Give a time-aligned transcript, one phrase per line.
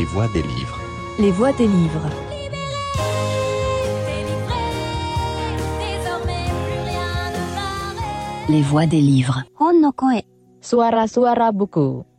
[0.00, 0.80] Les voix des livres.
[1.18, 2.08] Les voix des livres.
[8.48, 9.42] Les voix des livres.
[11.52, 12.09] Buku.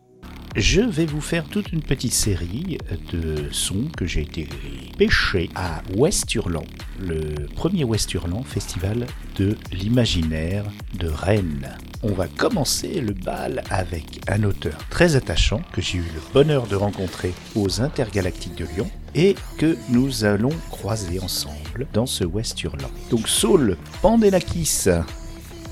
[0.55, 2.77] Je vais vous faire toute une petite série
[3.13, 4.49] de sons que j'ai été
[4.97, 6.66] pêché à Ouest Hurlant,
[6.99, 9.07] le premier Ouest Hurlant festival
[9.38, 10.66] de l'imaginaire
[10.99, 11.77] de Rennes.
[12.03, 16.67] On va commencer le bal avec un auteur très attachant que j'ai eu le bonheur
[16.67, 22.61] de rencontrer aux Intergalactiques de Lyon et que nous allons croiser ensemble dans ce Ouest
[22.61, 22.91] Hurlant.
[23.09, 24.88] Donc Saul Pandelakis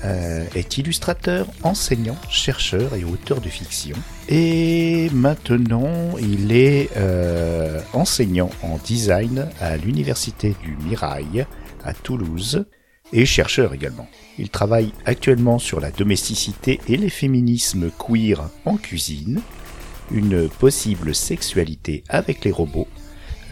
[0.04, 3.96] euh, est illustrateur, enseignant, chercheur et auteur de fiction.
[4.28, 11.46] Et maintenant, il est euh, enseignant en design à l'université du Mirail
[11.84, 12.64] à Toulouse
[13.12, 14.08] et chercheur également.
[14.38, 19.40] Il travaille actuellement sur la domesticité et les féminismes queer en cuisine,
[20.10, 22.88] une possible sexualité avec les robots,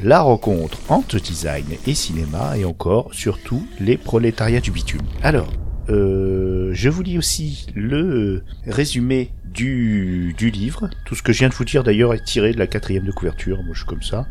[0.02, 5.06] la rencontre entre design et cinéma et encore, surtout, les prolétariats du bitume.
[5.22, 5.48] Alors,
[5.90, 10.90] euh, je vous lis aussi le résumé du, livre.
[11.04, 13.12] Tout ce que je viens de vous dire d'ailleurs est tiré de la quatrième de
[13.12, 13.56] couverture.
[13.62, 14.26] Moi je suis comme ça.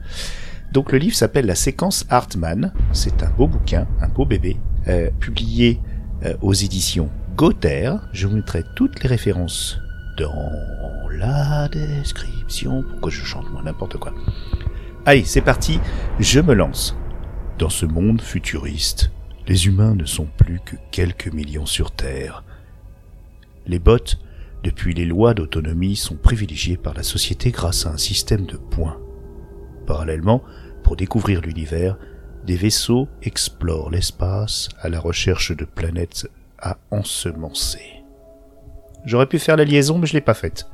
[0.71, 2.73] Donc le livre s'appelle La séquence Hartmann.
[2.91, 5.79] C'est un beau bouquin, un beau bébé, euh, publié
[6.25, 7.99] euh, aux éditions Gother.
[8.13, 9.79] Je vous mettrai toutes les références
[10.17, 10.51] dans
[11.11, 12.83] la description.
[12.83, 14.13] Pourquoi je chante moi n'importe quoi
[15.05, 15.79] Allez, c'est parti.
[16.19, 16.95] Je me lance
[17.57, 19.11] dans ce monde futuriste
[19.47, 22.43] les humains ne sont plus que quelques millions sur Terre.
[23.65, 23.97] Les bots,
[24.63, 28.99] depuis les lois d'autonomie, sont privilégiés par la société grâce à un système de points.
[29.85, 30.43] Parallèlement,
[30.83, 31.97] pour découvrir l'univers,
[32.45, 38.03] des vaisseaux explorent l'espace à la recherche de planètes à ensemencer.
[39.05, 40.69] J'aurais pu faire la liaison, mais je l'ai pas faite.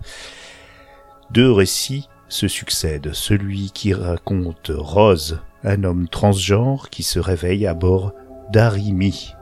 [1.31, 3.13] Deux récits se succèdent.
[3.13, 8.13] Celui qui raconte Rose, un homme transgenre qui se réveille à bord
[8.51, 9.35] d'Arimi.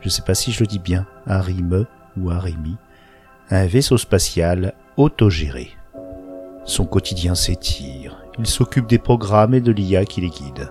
[0.00, 1.86] Je ne sais pas si je le dis bien, Arime
[2.16, 2.76] ou Arimi,
[3.50, 5.70] un vaisseau spatial autogéré.
[6.64, 10.70] Son quotidien s'étire, il s'occupe des programmes et de l'IA qui les guide.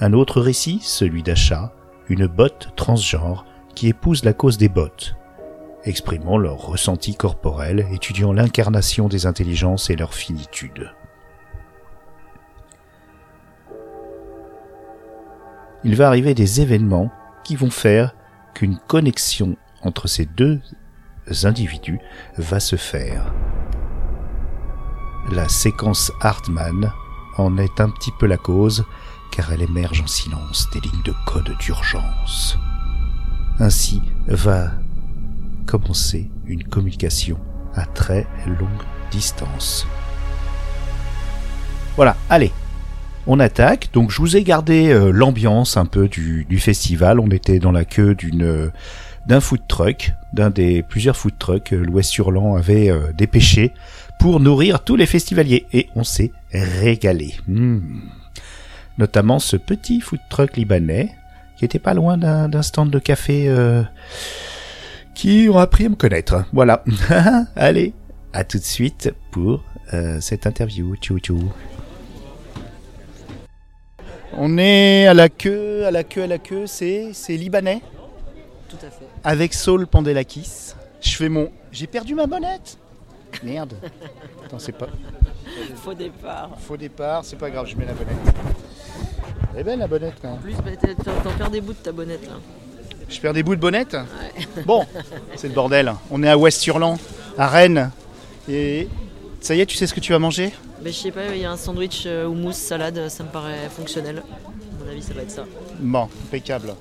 [0.00, 1.72] Un autre récit, celui d'Achat,
[2.08, 5.16] une botte transgenre qui épouse la cause des bottes,
[5.84, 10.90] exprimant leur ressenti corporel, étudiant l'incarnation des intelligences et leur finitude.
[15.86, 17.12] Il va arriver des événements
[17.44, 18.12] qui vont faire
[18.54, 20.60] qu'une connexion entre ces deux
[21.44, 22.00] individus
[22.38, 23.32] va se faire.
[25.30, 26.92] La séquence Hartmann
[27.38, 28.84] en est un petit peu la cause,
[29.30, 32.58] car elle émerge en silence des lignes de code d'urgence.
[33.60, 34.72] Ainsi va
[35.66, 37.38] commencer une communication
[37.76, 38.82] à très longue
[39.12, 39.86] distance.
[41.94, 42.50] Voilà, allez,
[43.26, 43.90] on attaque.
[43.92, 47.20] Donc je vous ai gardé euh, l'ambiance un peu du, festival.
[47.20, 48.70] On était dans la queue d'une euh,
[49.26, 53.72] d'un food truck, d'un des plusieurs food trucks que l'Ouest Hurlant avait euh, dépêché
[54.20, 55.66] pour nourrir tous les festivaliers.
[55.72, 57.34] Et on s'est régalé.
[57.48, 57.80] Hmm.
[58.98, 61.10] Notamment ce petit food truck libanais
[61.56, 63.50] qui était pas loin d'un stand de café
[65.14, 66.44] qui ont appris à me connaître.
[66.52, 66.84] Voilà.
[67.56, 67.94] Allez,
[68.34, 69.64] à tout de suite pour
[70.20, 70.94] cette interview.
[70.96, 71.52] Tchou tchou.
[74.38, 77.80] On est à la queue, à la queue, à la queue, c'est, c'est libanais
[78.68, 79.06] Tout à fait.
[79.24, 80.74] Avec Saul Pandelakis.
[81.00, 81.50] Je fais mon.
[81.72, 82.76] J'ai perdu ma bonnette
[83.42, 83.74] Merde.
[84.44, 84.88] Attends, c'est pas.
[85.76, 86.50] Faux départ.
[86.58, 88.34] Faux départ, c'est pas grave, je mets la bonnette.
[89.54, 90.70] Elle est belle la bonnette quand En plus, bah,
[91.02, 92.34] t'en t'en perds des bouts de ta bonnette là.
[93.08, 93.96] Je perds des bouts de bonnette
[94.66, 94.84] Bon,
[95.36, 95.94] c'est le bordel.
[96.10, 96.98] On est à Ouest-Hurlant,
[97.38, 97.90] à Rennes.
[98.50, 98.88] Et
[99.40, 100.52] ça y est, tu sais ce que tu vas manger?
[100.82, 103.68] Bah, je sais pas, il y a un sandwich euh, houmous, salade, ça me paraît
[103.74, 104.22] fonctionnel.
[104.28, 105.44] À mon avis, ça va être ça.
[105.78, 106.74] Bon, impeccable.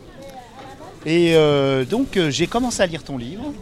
[1.05, 3.53] Et euh, donc, euh, j'ai commencé à lire ton livre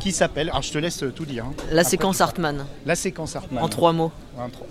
[0.00, 0.50] qui s'appelle.
[0.50, 1.44] Alors, je te laisse tout dire.
[1.46, 1.52] hein.
[1.70, 3.64] La Après, séquence tu- Hartmann, La séquence Hartmann.
[3.64, 4.12] en trois mots.
[4.38, 4.66] En trois.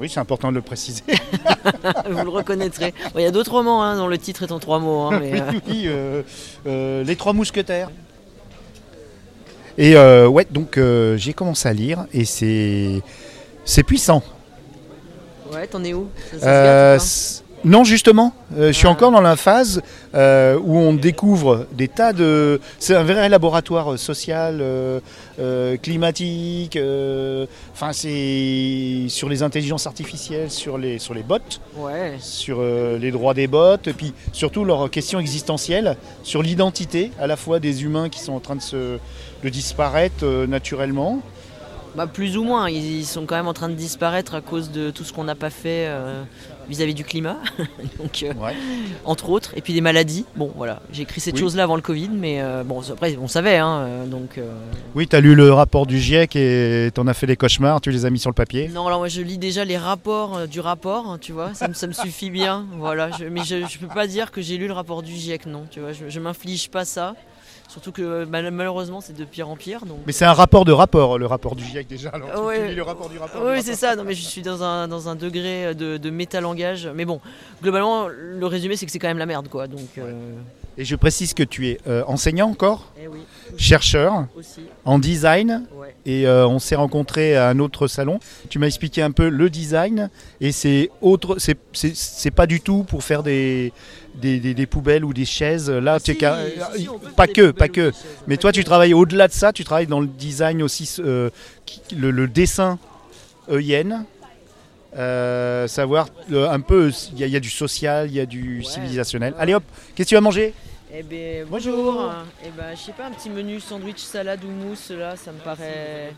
[0.00, 1.02] Oui, c'est important de le préciser.
[2.08, 2.94] Vous le reconnaîtrez.
[3.12, 5.00] Bon, Il y a d'autres romans hein, dont le titre est en trois mots.
[5.02, 6.22] hein, mais, euh, oui, euh,
[6.66, 7.90] euh, Les Trois Mousquetaires.
[9.78, 13.00] Et euh, ouais, donc euh, j'ai commencé à lire et c'est
[13.64, 14.22] c'est puissant.
[15.52, 16.08] Ouais, t'en es où?
[16.38, 18.90] Ça- ça non, justement, euh, je suis Ah.
[18.90, 19.82] encore dans la phase
[20.14, 22.60] euh, où on découvre des tas de.
[22.78, 26.78] C'est un vrai laboratoire euh, social, euh, climatique.
[27.72, 31.38] Enfin, c'est sur les intelligences artificielles, sur les sur les bots,
[31.76, 32.14] Ouais.
[32.20, 37.36] sur les droits des bots, et puis surtout leurs questions existentielles, sur l'identité à la
[37.36, 38.98] fois des humains qui sont en train de se
[39.44, 41.20] de disparaître naturellement,
[41.96, 44.70] Bah, plus ou moins, ils, ils sont quand même en train de disparaître à cause
[44.70, 45.88] de tout ce qu'on n'a pas fait
[46.68, 47.36] vis-à-vis du climat,
[47.98, 48.54] donc, euh, Ouais.
[49.04, 50.24] entre autres, et puis des maladies.
[50.36, 51.40] Bon, voilà, j'ai écrit cette Oui.
[51.40, 54.38] chose-là avant le Covid, mais euh, bon, après, on savait, hein, euh, donc.
[54.38, 54.52] euh,
[54.94, 57.90] Oui, tu as lu le rapport du GIEC et t'en as fait des cauchemars, tu
[57.90, 58.68] les as mis sur le papier.
[58.68, 61.74] Non, alors moi je lis déjà les rapports du rapport, hein, tu vois, ça, me-
[61.74, 63.10] ça me suffit bien, voilà.
[63.18, 65.64] Je- mais je, je peux pas dire que j'ai lu le rapport du GIEC, non,
[65.70, 67.14] tu vois, je, je m'inflige pas ça.
[67.68, 69.98] Surtout que euh, mal- malheureusement c'est de pire en pire, donc.
[70.06, 72.08] Mais c'est un rapport de rapport, le rapport du GIEC déjà.
[72.08, 72.62] Alors, tu- Ouais.
[72.62, 73.42] tu lis le rapport du rapport.
[73.44, 73.94] Oui, c'est ça.
[73.94, 76.88] Non, mais je suis dans un, dans un degré de, de métalangage.
[76.94, 77.20] Mais bon,
[77.62, 79.66] globalement, le résumé, c'est que c'est quand même la merde, quoi.
[79.66, 80.12] Donc, euh,
[80.80, 83.18] Et je précise que tu es euh, enseignant encore, eh oui,
[83.56, 84.60] chercheur aussi.
[84.84, 85.92] en design, Ouais.
[86.06, 88.20] et euh, on s'est rencontrés à un autre salon.
[88.48, 90.08] Tu m'as expliqué un peu le design,
[90.40, 93.72] et c'est autre, c'est- pas du tout pour faire des,
[94.14, 95.68] des, des- des poubelles ou des chaises.
[95.68, 96.38] Là, Ah, tu es si, car-
[96.76, 97.90] si, si, on peut pas que, pas que.
[98.28, 99.52] Mais toi, tu travailles au-delà de ça.
[99.52, 101.30] Tu travailles dans le design aussi, euh,
[101.96, 102.78] le, le dessin.
[104.96, 108.20] Euh, savoir euh, un peu, il y, a- il y a du social, il y
[108.20, 108.64] a du Ouais.
[108.64, 109.34] civilisationnel.
[109.38, 109.62] Allez hop,
[109.94, 110.54] qu'est-ce que tu vas manger?
[110.90, 111.76] Eh ben, Bonjour.
[111.92, 112.12] bonjour.
[112.44, 115.38] Eh ben, je sais pas, un petit menu sandwich, salade ou mousse, là, ça me
[115.38, 116.14] paraît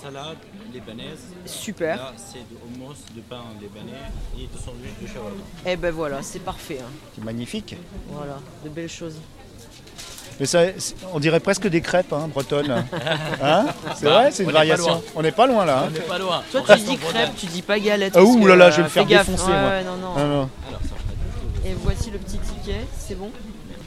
[0.00, 0.38] Salade
[0.72, 1.18] libanaise.
[1.44, 1.96] super.
[1.96, 3.98] Là, c'est du hummus, du pain libanais
[4.34, 5.36] et du sandwich de shawarma.
[5.66, 6.78] Eh ben voilà, c'est parfait.
[6.80, 6.88] hein.
[7.14, 7.76] C'est magnifique.
[8.08, 9.16] Voilà, de belles choses.
[10.38, 12.70] Mais ça, c'est- on dirait presque des crêpes hein, bretonnes.
[13.42, 14.86] Hein c'est Bah, vrai, c'est une on n'est pas variation.
[14.86, 15.02] loin.
[15.16, 15.80] On n'est pas loin là.
[15.80, 15.88] hein.
[15.88, 16.42] On n'est pas loin.
[16.50, 17.32] Toi, On tu reste dis en crêpe, Bretagne.
[17.36, 18.12] tu dis pas galette.
[18.16, 19.26] Ah, parce ouh que, là là, je vais euh, me faire gaffe.
[19.28, 19.68] défoncer, Ouais, moi.
[19.70, 20.12] ouais, non, non.
[20.16, 20.48] Ah, non.
[20.68, 21.68] Alors, ça va.
[21.68, 23.30] Et voici le petit ticket, c'est bon?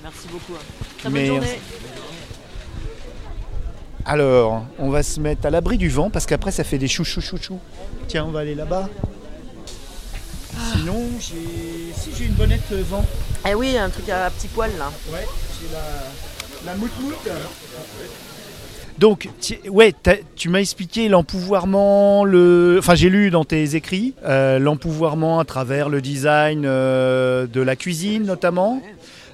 [0.03, 0.53] Merci beaucoup.
[0.53, 0.85] hein.
[0.99, 1.59] Très bonne journée.
[4.05, 7.05] Alors, on va se mettre à l'abri du vent parce qu'après ça fait des chou
[7.05, 7.57] chou chou chou.
[8.07, 8.89] Tiens, on va aller là-bas.
[10.73, 13.05] Sinon, j'ai si j'ai une bonnette euh, vent.
[13.49, 14.91] Eh oui, un truc à petit poil là.
[15.11, 15.25] Ouais,
[15.61, 16.77] j'ai la, la.
[18.99, 19.29] Donc,
[19.69, 19.93] ouais,
[20.35, 25.89] tu m'as expliqué l'empouvoirment, le, enfin j'ai lu dans tes écrits euh, l'empouvoirment à travers
[25.89, 28.81] le design euh, de la cuisine notamment.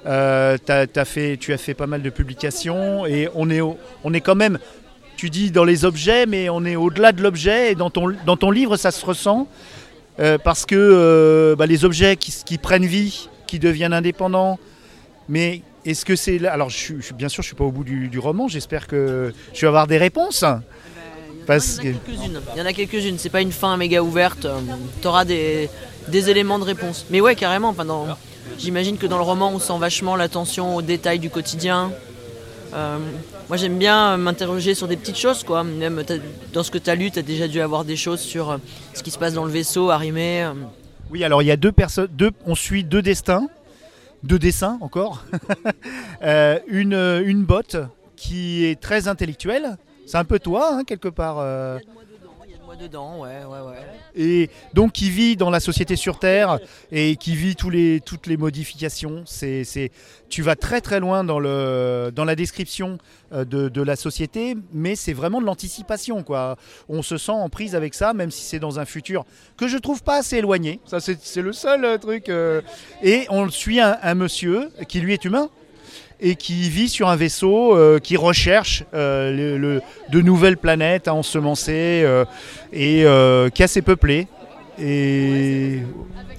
[0.06, 0.56] Euh,
[1.04, 4.34] fait, tu as fait pas mal de publications et on est, au- on est quand
[4.34, 4.58] même,
[5.16, 8.36] tu dis dans les objets, mais on est au-delà de l'objet et dans ton, dans
[8.38, 9.46] ton livre ça se ressent
[10.18, 14.58] euh, parce que euh, bah, les objets qui, qui prennent vie, qui deviennent indépendants,
[15.28, 17.84] mais est-ce que c'est Alors, je suis, je bien sûr, je suis pas au bout
[17.84, 18.48] du, du roman.
[18.48, 20.44] J'espère que je vais avoir des réponses.
[21.46, 22.40] Parce il y en a que- quelques-unes.
[22.54, 23.18] Il y en a quelques-unes.
[23.18, 24.46] C'est pas une fin méga ouverte.
[25.00, 25.70] Tu auras des,
[26.08, 27.06] des éléments de réponse.
[27.10, 27.70] Mais ouais, carrément.
[27.70, 28.06] Enfin, dans-
[28.58, 31.92] J'imagine que dans le roman, on sent vachement l'attention aux détails du quotidien.
[32.74, 32.98] Euh,
[33.48, 35.64] moi, j'aime bien m'interroger sur des petites choses, quoi.
[35.64, 36.02] Même
[36.52, 38.56] dans ce que tu as lu, tu as déjà dû avoir des choses sur euh,
[38.94, 40.42] ce qui se passe dans le vaisseau, arrimé.
[40.44, 40.52] euh.
[41.10, 43.48] Oui, alors il y a deux personnes, deux, on suit deux destins,
[44.22, 45.24] deux dessins encore.
[46.22, 46.92] Euh, une,
[47.24, 47.76] une botte
[48.14, 49.78] qui est très intellectuelle.
[50.04, 51.36] C'est un peu toi, hein, quelque part.
[51.38, 51.78] euh,
[52.70, 53.82] moi dedans, ouais, ouais, ouais.
[54.14, 56.60] et donc qui vit dans la société sur Terre
[56.92, 59.24] et qui vit tous les, toutes les modifications.
[59.26, 59.90] C'est, c'est,
[60.28, 62.98] tu vas très très loin dans, le, dans la description
[63.32, 66.22] euh, de, de la société, mais c'est vraiment de l'anticipation.
[66.22, 66.54] Quoi.
[66.88, 69.24] On se sent en prise avec ça, même si c'est dans un futur
[69.56, 70.78] que je trouve pas assez éloigné.
[70.86, 72.28] Ça, c'est, c'est le seul euh, truc.
[72.28, 72.60] euh.
[73.02, 75.50] Et on suit un, un monsieur qui lui est humain
[76.22, 81.08] et qui vit sur un vaisseau euh, qui recherche euh, le- le- de nouvelles planètes
[81.08, 82.24] à ensemencer euh,
[82.72, 83.04] et
[83.54, 84.26] qui est assez peuplé.
[84.78, 85.80] Et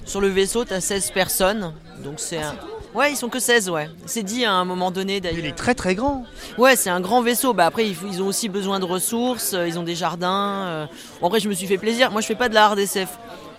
[0.04, 1.72] Sur le vaisseau, tu as 16 personnes.
[2.02, 2.54] Donc c'est un.
[2.94, 3.88] Ouais, ils sont que 16, ouais.
[4.04, 5.54] C'est dit à un moment donné il est d'ailleurs.
[5.54, 6.26] très très grand.
[6.58, 7.54] Ouais, c'est un grand vaisseau.
[7.54, 9.56] Bah après, ils ont aussi besoin de ressources.
[9.66, 10.88] Ils ont des jardins.
[11.20, 12.10] Bon, après, je me suis fait plaisir.
[12.10, 13.08] Moi, je fais pas de la hard SF.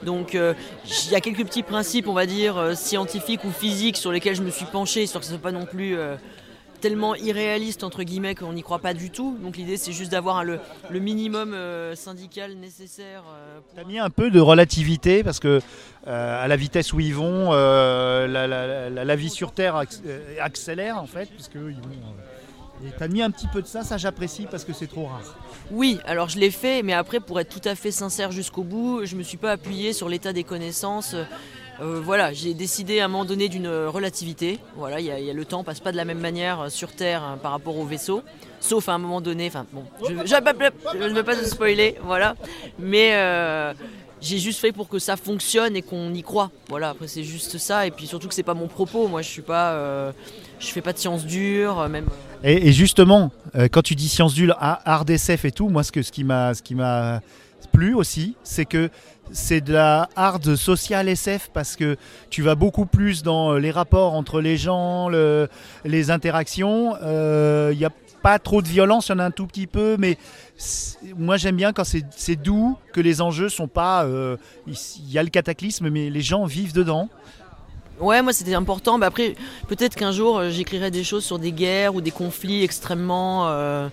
[0.03, 0.53] Donc, euh,
[1.05, 4.35] il y a quelques petits principes, on va dire, euh, scientifiques ou physiques sur lesquels
[4.35, 6.15] je me suis penché, histoire que ce soit pas non plus euh,
[6.81, 9.37] tellement irréaliste, entre guillemets, qu'on n'y croit pas du tout.
[9.41, 10.59] Donc, l'idée, c'est juste d'avoir le,
[10.91, 11.55] minimum
[11.95, 13.23] syndical nécessaire.
[13.33, 15.61] euh, pour- T'as mis un peu de relativité parce que
[16.05, 20.01] à la vitesse où ils vont, la, vie sur Terre acc-
[20.41, 22.85] accélère en fait, parce que ils vont.
[22.85, 25.21] et t'as mis un petit peu de ça, ça j'apprécie parce que c'est trop rare.
[25.71, 29.05] Oui, alors je l'ai fait, mais après, pour être tout à fait sincère jusqu'au bout,
[29.05, 31.15] je me suis pas appuyé sur l'état des connaissances.
[31.81, 34.59] Euh, voilà, j'ai décidé à un moment donné d'une relativité.
[34.75, 36.69] Voilà, il y, a- y a le temps passe pas de la même manière euh,
[36.69, 38.21] sur Terre hein, par rapport au vaisseau,
[38.59, 39.47] sauf à un moment donné.
[39.47, 42.35] Enfin bon, je ne veux pas te spoiler, voilà.
[42.77, 43.73] Mais euh,
[44.23, 46.49] j'ai juste fait pour que ça fonctionne et qu'on y croit.
[46.69, 47.85] Voilà, après c'est juste ça.
[47.85, 49.07] Et puis surtout que c'est pas mon propos.
[49.07, 50.11] Moi, je suis pas, euh,
[50.59, 52.05] je fais pas de sciences dures, euh, même.
[52.43, 55.91] Et, et justement, euh, quand tu dis sciences dures, art SF et tout, moi ce,
[55.91, 57.21] que, ce qui m'a ce qui m'a
[57.71, 58.89] plu aussi, c'est que
[59.31, 61.95] c'est de la hard social SF parce que
[62.29, 65.47] tu vas beaucoup plus dans les rapports entre les gens, le-
[65.85, 66.95] les interactions.
[67.01, 67.89] Euh, Il n'y a
[68.23, 70.17] pas trop de violence, il y en a un tout petit peu, mais
[71.17, 74.05] moi j'aime bien quand c'est doux, que les enjeux sont pas.
[74.05, 74.73] euh, Il
[75.05, 77.09] il y a le cataclysme, mais les gens vivent dedans.
[77.99, 78.97] Ouais, moi c'était important.
[78.97, 79.35] Bah, après,
[79.67, 83.87] peut-être qu'un jour euh, j'écrirai des choses sur des guerres ou des conflits extrêmement, euh,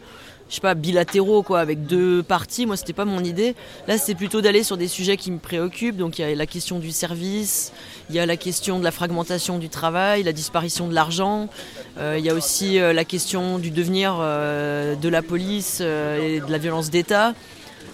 [0.50, 2.66] je sais pas, bilatéraux quoi, avec deux parties.
[2.66, 3.54] Moi c'était pas mon idée.
[3.86, 5.96] Là c'est plutôt d'aller sur des sujets qui me préoccupent.
[5.96, 7.72] Donc il y a la question du service,
[8.10, 11.48] il y a la question de la fragmentation du travail, la disparition de l'argent.
[11.98, 16.40] Euh, il y a aussi euh, la question du devenir euh, de la police et
[16.40, 17.32] de la violence d'État.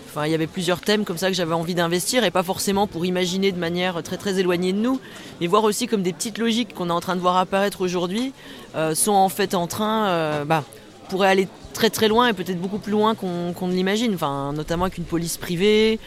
[0.09, 2.87] Enfin, il y avait plusieurs thèmes comme ça que j'avais envie d'investir et pas forcément
[2.87, 4.99] pour imaginer de manière très très éloignée de nous,
[5.43, 8.33] mais voir aussi comme des petites logiques qu'on est en train de voir apparaître aujourd'hui
[8.95, 10.65] sont en fait en train, euh, bah,
[11.09, 14.15] pourraient aller très très loin et peut-être beaucoup plus loin qu'on qu'on ne l'imagine.
[14.15, 16.01] Enfin, notamment avec une police privée.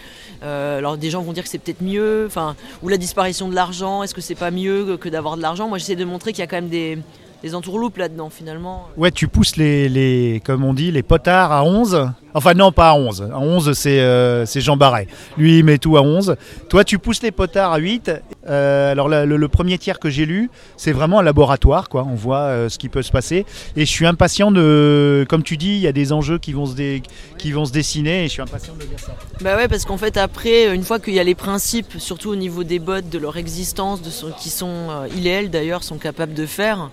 [0.43, 2.25] Euh, alors des gens vont dire que c'est peut-être mieux.
[2.27, 4.03] Enfin, ou la disparition de l'argent.
[4.03, 5.69] Est-ce que c'est pas mieux que d'avoir de l'argent?
[5.69, 6.97] Moi, j'essaie de montrer qu'il y a quand même des,
[7.43, 8.87] des entourloupes là-dedans finalement.
[8.97, 12.09] Ouais, tu pousses les, les, comme on dit, les potards à 11.
[12.33, 13.29] Enfin, non, pas à 11.
[13.33, 15.07] À 11, c'est euh, Jean Barret.
[15.37, 16.35] Lui, il met tout à 11.
[16.69, 18.11] Toi, tu pousses les potards à 8.
[18.49, 22.05] Euh, alors, le, premier tiers que j'ai lu, c'est vraiment un laboratoire, quoi.
[22.09, 23.45] On voit euh, ce qui peut se passer.
[23.75, 25.25] Et je suis impatient de.
[25.29, 28.41] Comme tu dis, il y a des enjeux qui vont se, dessiner et je suis
[28.41, 29.15] impatient de lire ça.
[29.41, 32.35] Bah ouais, parce qu'en fait, après, une fois qu'il y a les principes, surtout au
[32.35, 36.33] niveau des bots, de leur existence, de ce qui sont euh, IL d'ailleurs, sont capables
[36.33, 36.89] de faire,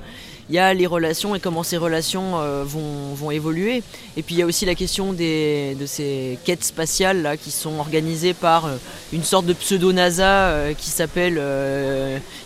[0.49, 3.83] il y a les relations et comment ces relations euh, vont, vont évoluer.
[4.17, 7.51] Et puis il y a aussi la question des, de ces quêtes spatiales là, qui
[7.51, 8.77] sont organisées par euh,
[9.13, 11.41] une sorte de pseudo-NASA euh, qui s'appelle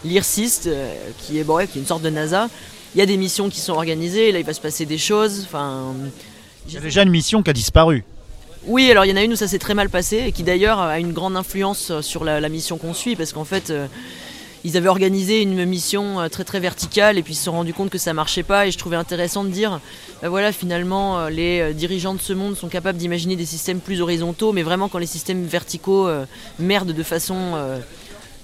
[0.05, 0.71] l'IRSIST,
[1.21, 2.49] qui, est, bon, ouais, qui est une sorte de NASA.
[2.95, 5.43] Il y a des missions qui sont organisées, là il va se passer des choses.
[5.45, 5.95] Enfin,
[6.67, 8.05] Il y a déjà une mission qui a disparu.
[8.67, 10.43] oui, alors il y en a une où ça s'est très mal passé et qui
[10.43, 13.73] d'ailleurs a une grande influence sur la, la mission qu'on suit parce qu'en fait
[14.65, 17.75] ils avaient organisé une mission euh, très très verticale et puis ils se sont rendus
[17.75, 19.81] compte que ça marchait pas et je trouvais intéressant de dire
[20.23, 23.81] bah voilà finalement euh, les euh, dirigeants de ce monde sont capables d'imaginer des systèmes
[23.81, 26.25] plus horizontaux mais vraiment quand les systèmes verticaux euh,
[26.59, 27.79] merdent de façon euh,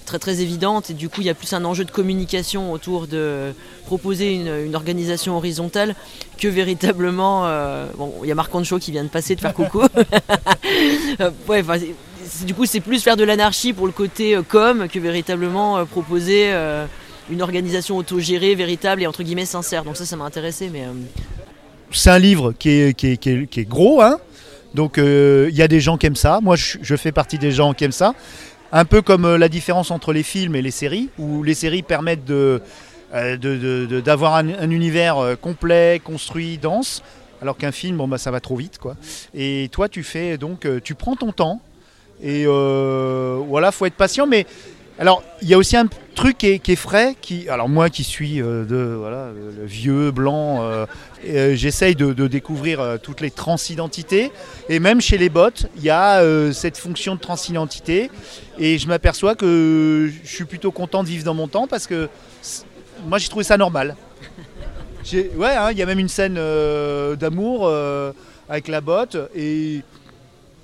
[0.07, 3.07] très très évidente et du coup il y a plus un enjeu de communication autour
[3.07, 3.53] de
[3.85, 5.95] proposer une, une organisation horizontale
[6.39, 9.53] que véritablement euh, bon il y a Marc Ancho qui vient de passer de faire
[9.53, 9.81] coucou.
[11.47, 11.63] Ouais,
[12.45, 15.85] du coup c'est plus faire de l'anarchie pour le côté euh, com que véritablement euh,
[15.85, 16.85] proposer euh,
[17.29, 20.83] une organisation autogérée véritable et entre guillemets sincère donc ça ça m'a intéressé mais
[21.91, 24.19] c'est un livre qui est, qui est, qui est- gros, hein.
[24.75, 26.39] Donc il y a des gens qui aiment ça.
[26.43, 28.13] Moi, je, fais partie des gens qui aiment ça.
[28.73, 32.25] Un peu comme la différence entre les films et les séries, où les séries permettent
[32.25, 32.61] de
[34.01, 37.01] d'avoir un, un univers complet, construit, dense,
[37.41, 38.97] alors qu'un film, bon bah ça va trop vite, quoi.
[39.33, 41.61] Et toi, tu fais donc, tu prends ton temps.
[42.21, 44.45] Et euh, voilà, faut être patient, mais
[44.99, 48.41] alors, il y a aussi un truc qui est, frais, qui, alors moi qui suis
[48.41, 49.29] euh, de voilà
[49.63, 50.87] vieux blanc, euh,
[51.27, 54.31] euh, j'essaye de, découvrir toutes les transidentités,
[54.69, 58.09] et même chez les bots, il y a cette fonction de transidentité,
[58.57, 62.09] et je m'aperçois que je suis plutôt content de vivre dans mon temps parce que
[63.05, 63.95] moi j'ai trouvé ça normal.
[65.13, 66.39] Ouais, hein, il y a même une scène
[67.15, 67.71] d'amour
[68.49, 69.81] avec la botte et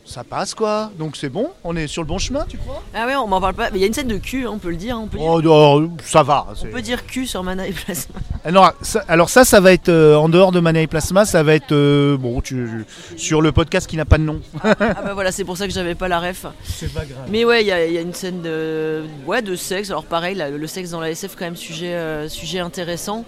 [0.05, 0.91] ça passe quoi.
[0.99, 2.83] Donc c'est bon, on est sur le bon chemin, tu crois?
[2.93, 4.49] Ah ouais on m'en parle pas mais il y a une scène de cul hein,
[4.53, 6.47] on peut le dire hein, on peut dire, Oh, ça va.
[6.55, 9.61] c'est- on peut dire cul sur Mana et Plasma Ah non, ça- alors ça, ça
[9.61, 12.85] va être euh, en dehors de Mana et Plasma, ça va être euh, bon tu-
[13.15, 14.41] sur le podcast qui n'a pas de nom.
[14.63, 17.27] ah bah voilà c'est pour ça que j'avais pas la ref C'est pas grave.
[17.29, 19.89] Mais ouais, il y, a- il y a une scène de, ouais, de sexe.
[19.89, 23.23] Alors pareil, là, le sexe dans la SF, quand même, sujet, euh, sujet intéressant.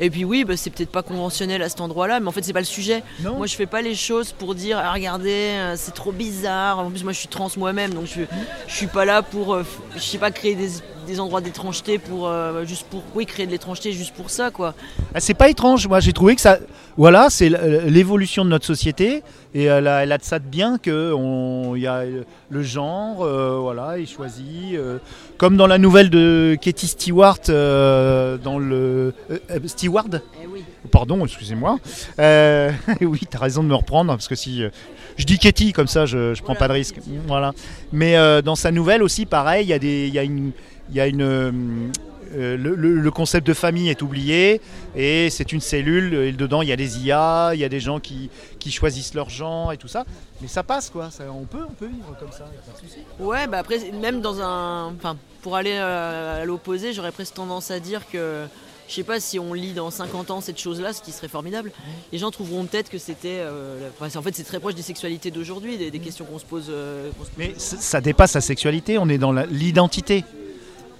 [0.00, 2.54] Et puis oui, bah, c'est peut-être pas conventionnel à cet endroit-là, mais en fait, c'est
[2.54, 3.02] pas le sujet.
[3.20, 3.36] Non.
[3.36, 6.78] Moi, je fais pas les choses pour dire, ah, regardez, euh, c'est trop bizarre.
[6.78, 8.22] En plus, moi, je suis trans moi-même, donc je,
[8.66, 9.62] je suis pas là pour, euh,
[9.94, 10.70] je sais pas, créer des,
[11.10, 14.74] des endroits d'étrangeté pour, euh, juste pour, oui, créer de l'étrangeté juste pour ça, quoi.
[15.14, 15.88] Ah, c'est pas étrange.
[15.88, 16.58] Moi, j'ai trouvé que ça,
[16.96, 20.44] voilà, c'est euh, l'évolution de notre société et elle a, elle a de ça de
[20.46, 24.74] bien que on- y a euh, le genre, euh, voilà, il choisit.
[24.74, 24.98] euh,
[25.36, 30.04] comme dans la nouvelle de Katie Stewart, euh, dans le euh, euh, Stewart.
[30.42, 30.62] Eh oui.
[30.90, 31.78] Pardon, excusez-moi.
[32.18, 32.70] Euh,
[33.00, 34.70] oui, tu as raison de me reprendre, parce que si euh,
[35.16, 36.96] je dis Katie, comme ça, je, je prends pas de risque.
[37.26, 37.52] Voilà.
[37.92, 40.52] Mais euh, dans sa nouvelle aussi, pareil, il y a, des, y a une.
[40.92, 44.60] y a une euh, le, le- le concept de famille est oublié
[44.94, 47.80] et c'est une cellule et dedans il y a des IA, il y a des
[47.80, 48.30] gens qui,
[48.60, 50.04] qui choisissent leur genre et tout ça.
[50.40, 52.80] Mais ça passe quoi, ça- on, peut, on peut vivre comme ça, y a pas
[52.80, 53.00] de souci.
[53.18, 54.94] Ouais, bah après, même dans un.
[54.96, 58.44] Enfin, pour aller à l'opposé, j'aurais presque tendance à dire que
[58.90, 61.70] Je sais pas si on lit dans 50 ans cette chose-là, ce qui serait formidable.
[62.12, 63.38] Les gens trouveront peut-être que c'était.
[63.38, 66.66] euh, en fait, c'est très proche des sexualités d'aujourd'hui, des, questions qu'on se pose.
[66.70, 70.24] euh, Mais ça dépasse la sexualité, on est dans l'identité.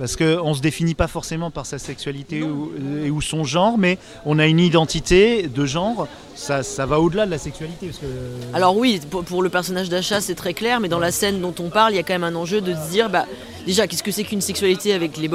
[0.01, 2.73] Parce qu'on ne se définit pas forcément par sa sexualité ou,
[3.05, 6.09] et ou son genre, mais on a une identité de genre.
[6.35, 7.89] Ça, ça va au-delà de la sexualité.
[7.89, 8.07] Parce que...
[8.55, 11.55] Alors oui, pour, pour le personnage d'Acha, c'est très clair, mais dans la scène dont
[11.61, 13.27] on parle, il y a quand même un enjeu de se dire, bah,
[13.67, 15.29] déjà, qu'est-ce que c'est qu'une sexualité avec les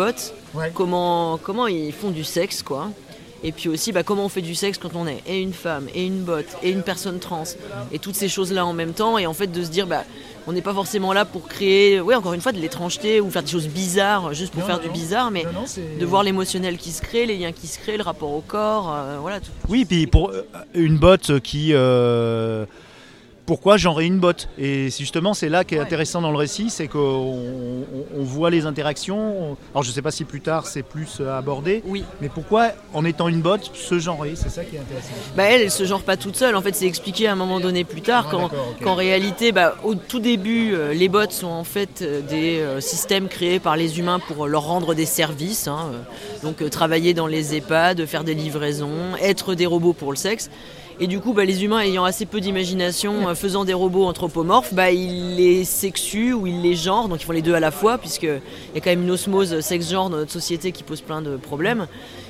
[0.55, 0.71] Ouais.
[0.73, 2.89] comment, comment ils font du sexe, quoi?
[3.43, 5.87] Et puis aussi, bah, comment on fait du sexe quand on est et une femme,
[5.93, 7.43] et une botte, et une personne trans,
[7.91, 10.03] et toutes ces choses-là en même temps, et en fait de se dire, bah,
[10.47, 13.43] on n'est pas forcément là pour créer, ouais, encore une fois, de l'étrangeté ou faire
[13.43, 16.05] des choses bizarres juste pour Non, faire non, du bizarre, mais Non, non, c'est- de
[16.05, 19.17] voir l'émotionnel qui se crée, les liens qui se créent, le rapport au corps, euh,
[19.19, 19.39] voilà.
[19.39, 19.51] Tout.
[19.69, 21.69] Oui, puis pour euh, une botte qui.
[21.73, 22.65] euh,
[23.45, 26.87] pourquoi genrer une botte Et justement, c'est là qui est intéressant dans le récit, c'est
[26.87, 27.85] qu'on on-
[28.19, 29.55] on voit les interactions.
[29.73, 32.03] Alors je ne sais pas si plus tard c'est plus euh, abordé, Oui.
[32.21, 34.33] mais pourquoi en étant une botte se genrer?
[34.35, 35.09] C'est ça qui est intéressant.
[35.35, 36.55] Bah elle, elle se genre pas toute seule.
[36.55, 39.95] En fait, c'est expliqué à un moment donné plus tard Ah, qu'en réalité, bah, au
[39.95, 44.19] tout début, euh, les bots sont en fait euh, des systèmes créés par les humains
[44.19, 45.67] pour leur rendre des services.
[45.67, 45.91] hein,
[46.43, 50.49] donc travailler dans les EHPAD, faire des livraisons, être des robots pour le sexe.
[51.01, 54.73] Et du coup, bah, les humains ayant assez peu d'imagination, euh, faisant des robots anthropomorphes,
[54.73, 57.71] bah, ils les sexuent ou ils les genrent, donc ils font les deux à la
[57.71, 58.41] fois, puisqu'il
[58.73, 61.87] y a quand même une osmose sexe-genre dans notre société qui pose plein de problèmes.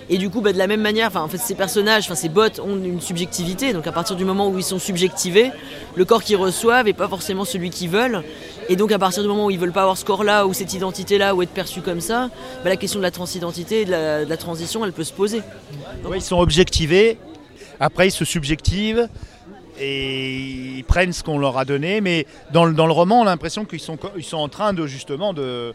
[0.10, 2.76] Et du coup, bah, de la même manière, en fait, ces personnages, ces bots ont
[2.76, 3.72] une subjectivité.
[3.72, 5.52] Donc, à partir du moment où ils sont subjectivés,
[5.96, 8.24] le corps qu'ils reçoivent n'est pas forcément celui qu'ils veulent.
[8.68, 10.74] Et donc, à partir du moment où ils veulent pas avoir ce corps-là ou cette
[10.74, 12.30] identité-là ou être perçus comme ça,
[12.64, 15.42] la question de la transidentité de la, de la transition, elle peut se poser.
[16.14, 17.18] Ils sont objectivés,
[17.80, 19.08] après ils se subjectivent
[19.80, 20.38] et
[20.78, 23.26] ils prennent ce qu'on leur a donné, mais dans le, dans le roman, on a
[23.26, 25.74] l'impression qu'ils sont, ils sont en train de justement de,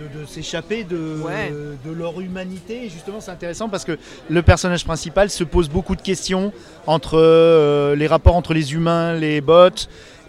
[0.00, 1.52] de, de s'échapper de, Ouais.
[1.84, 2.86] de leur humanité.
[2.86, 3.98] Et justement, c'est intéressant parce que
[4.30, 6.52] le personnage principal se pose beaucoup de questions
[6.86, 9.68] entre euh, les rapports entre les humains, les bots,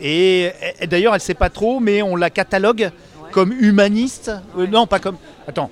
[0.01, 2.91] et, et d'ailleurs, elle sait pas trop, mais on la catalogue
[3.31, 4.29] comme humaniste.
[4.57, 5.15] Euh, non, pas comme.
[5.47, 5.71] Attends.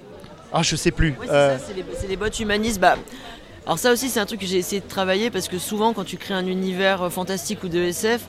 [0.54, 1.14] Ah, je sais plus.
[1.30, 2.80] Euh, ça, c'est les, c'est les bots humanistes.
[2.80, 2.96] Bah,
[3.66, 6.04] alors ça aussi, c'est un truc que j'ai essayé de travailler parce que souvent, quand
[6.04, 8.22] tu crées un univers euh, fantastique ou de SF,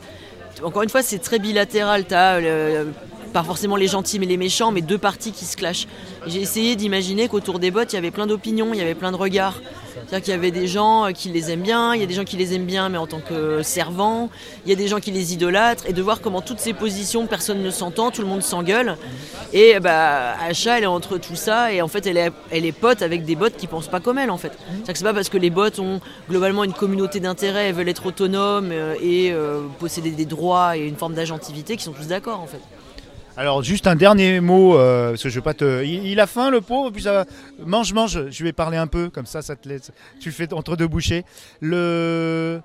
[0.63, 2.05] encore une fois, c'est très bilatéral.
[2.05, 2.85] T'as euh,
[3.33, 5.89] pas forcément les gentils mais les méchants, mais deux parties qui se clashent.
[6.27, 9.11] J'ai essayé d'imaginer qu'autour des bots, il y avait plein d'opinions, il y avait plein
[9.11, 9.61] de regards.
[9.95, 12.25] C'est-à-dire qu'il y avait des gens qui les aiment bien, il y a des gens
[12.25, 14.31] qui les aiment bien mais en tant que servants,
[14.65, 17.27] il y a des gens qui les idolâtrent, et de voir comment toutes ces positions,
[17.27, 18.97] personne ne s'entend, tout le monde s'engueule.
[19.53, 23.03] Et bah, Asha, elle est entre tout ça, et en fait, elle est, elle pote
[23.03, 24.53] avec des bots qui pensent pas comme elle, en fait.
[24.53, 27.89] C'est-à-dire que c'est pas parce que les bots ont globalement une communauté d'intérêts, elles veulent
[27.89, 32.09] être autonomes euh, et euh, posséder des droits et une forme d'agentivité qu'ils sont tous
[32.09, 32.61] d'accord, en fait.
[33.35, 35.83] Alors juste un dernier mot, euh, parce que je veux pas te...
[35.85, 37.25] Il, a faim le pauvre, puis ça.
[37.65, 39.91] Mange, mange, je vais parler un peu, comme ça ça te laisse...
[40.21, 41.25] Tu le fais entre deux bouchées.
[41.61, 42.61] Le...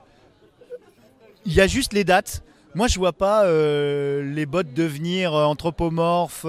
[1.46, 2.44] Il y a juste les dates.
[2.76, 6.46] Moi je vois pas euh, les bots devenir euh, anthropomorphes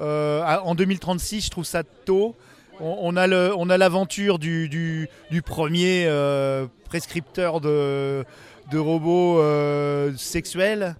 [0.00, 2.36] en 2036, je trouve ça tôt.
[2.80, 6.08] On, a l'aventure du, du, du premier
[6.84, 8.24] prescripteur de,
[8.70, 9.42] de robots
[10.16, 10.94] sexuels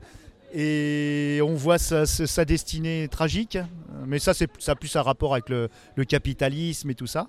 [0.55, 3.59] et on voit sa, destinée tragique.
[4.07, 5.69] Mais ça, ça a plus un rapport avec le,
[6.05, 7.27] capitalisme et tout ça.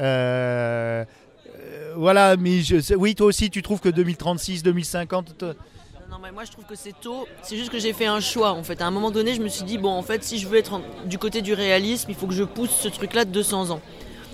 [0.00, 1.04] Euh,
[1.58, 2.60] euh, voilà, mais
[2.96, 5.44] oui, toi aussi, tu trouves que 2036, 2050, te-
[6.10, 7.26] Non, mais moi je trouve que c'est tôt.
[7.42, 8.80] C'est juste que j'ai fait un choix en fait.
[8.80, 10.80] À un moment donné, je me suis dit, bon, en fait, si je veux être
[11.06, 13.80] du côté du réalisme, il faut que je pousse ce truc-là de 200 ans.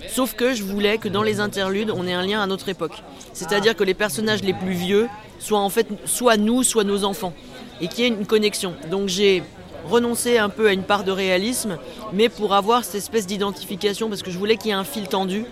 [0.07, 3.03] Sauf que je voulais que dans les interludes, on ait un lien à notre époque.
[3.33, 5.07] C'est-à-dire que les personnages les plus vieux
[5.39, 7.33] soient en fait soit nous, soit nos enfants.
[7.81, 8.73] Et qu'il y ait une connexion.
[8.89, 9.43] Donc j'ai
[9.89, 11.77] renoncé un peu à une part de réalisme,
[12.13, 15.07] mais pour avoir cette espèce d'identification, parce que je voulais qu'il y ait un fil
[15.07, 15.45] tendu.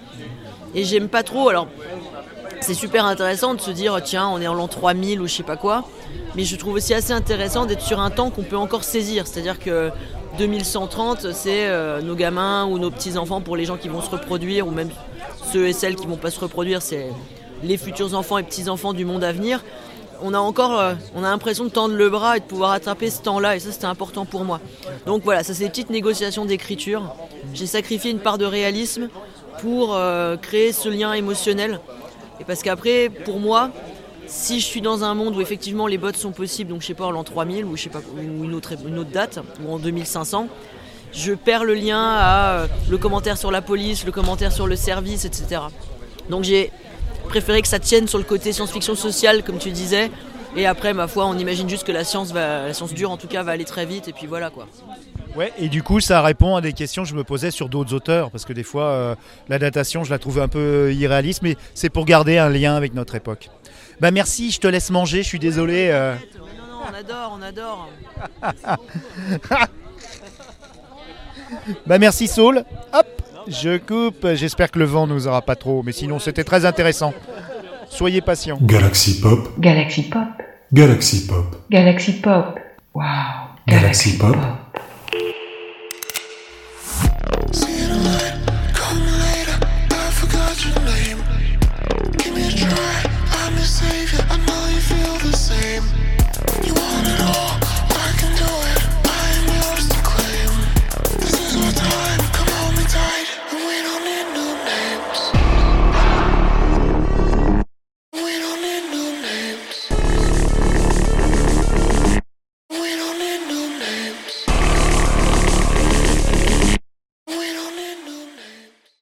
[0.75, 1.49] Et j'aime pas trop.
[1.49, 1.67] Alors,
[2.61, 5.43] c'est super intéressant de se dire tiens on est en l'an 3000 ou je sais
[5.43, 5.87] pas quoi
[6.35, 9.39] mais je trouve aussi assez intéressant d'être sur un temps qu'on peut encore saisir c'est
[9.39, 9.91] à dire que
[10.37, 14.09] 2130 c'est euh, nos gamins ou nos petits enfants pour les gens qui vont se
[14.09, 14.89] reproduire ou même
[15.51, 17.07] ceux et celles qui vont pas se reproduire c'est
[17.63, 19.63] les futurs enfants et petits enfants du monde à venir
[20.21, 23.09] on a encore euh, on a l'impression de tendre le bras et de pouvoir attraper
[23.09, 24.59] ce temps là et ça c'était important pour moi.
[25.05, 27.15] Donc voilà ça c'est des petites négociations d'écriture.
[27.53, 29.09] J'ai sacrifié une part de réalisme
[29.61, 31.79] pour euh, créer ce lien émotionnel.
[32.39, 33.71] Et parce qu'après, pour moi,
[34.27, 36.93] si je suis dans un monde où effectivement les bots sont possibles, donc je sais
[36.93, 39.73] pas en l'an 3000 ou je sais pas ou une autre une autre date ou
[39.73, 40.47] en 2500,
[41.13, 44.75] je perds le lien à euh, le commentaire sur la police, le commentaire sur le
[44.75, 45.61] service, etc.
[46.29, 46.71] Donc j'ai
[47.27, 50.09] préféré que ça tienne sur le côté science-fiction sociale, comme tu disais.
[50.55, 53.17] Et après, ma foi, on imagine juste que la science va, la science dure en
[53.17, 54.07] tout cas, va aller très vite.
[54.07, 54.67] Et puis voilà quoi.
[55.35, 57.93] Ouais, et du coup, ça répond à des questions que je me posais sur d'autres
[57.93, 59.15] auteurs, parce que des fois, euh,
[59.49, 62.95] la datation, je la trouve un peu irréaliste, mais c'est pour garder un lien avec
[62.95, 63.49] notre époque.
[63.99, 65.89] Bah merci, je te laisse manger, je suis désolé.
[65.91, 66.15] euh.
[66.15, 67.89] Non, non, on adore, on adore.
[71.85, 72.63] Bah merci Saul.
[72.93, 73.16] Hop,
[73.49, 74.27] je coupe.
[74.35, 77.13] J'espère que le vent nous aura pas trop, mais sinon c'était très intéressant.
[77.89, 78.59] Soyez patients.
[78.61, 80.27] Galaxy Pop, Galaxy Pop.
[80.73, 82.59] Galaxy Pop, Galaxy Pop.
[82.93, 83.03] Wow.
[83.67, 84.35] Galaxy Pop.